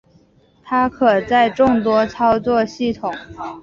[0.63, 3.13] 它可在众多操作系统。